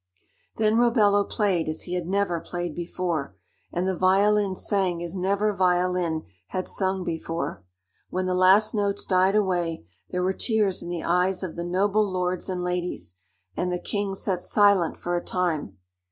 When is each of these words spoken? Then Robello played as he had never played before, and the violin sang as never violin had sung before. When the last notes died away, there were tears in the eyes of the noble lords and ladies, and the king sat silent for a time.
Then 0.55 0.77
Robello 0.77 1.23
played 1.23 1.69
as 1.69 1.83
he 1.83 1.93
had 1.93 2.07
never 2.07 2.39
played 2.39 2.73
before, 2.73 3.35
and 3.71 3.87
the 3.87 3.95
violin 3.95 4.55
sang 4.55 5.03
as 5.03 5.15
never 5.15 5.53
violin 5.53 6.23
had 6.47 6.67
sung 6.67 7.03
before. 7.03 7.63
When 8.09 8.25
the 8.25 8.33
last 8.33 8.73
notes 8.73 9.05
died 9.05 9.35
away, 9.35 9.85
there 10.09 10.23
were 10.23 10.33
tears 10.33 10.81
in 10.81 10.89
the 10.89 11.03
eyes 11.03 11.43
of 11.43 11.55
the 11.55 11.63
noble 11.63 12.11
lords 12.11 12.49
and 12.49 12.63
ladies, 12.63 13.17
and 13.55 13.71
the 13.71 13.77
king 13.77 14.15
sat 14.15 14.41
silent 14.41 14.97
for 14.97 15.15
a 15.15 15.23
time. 15.23 15.77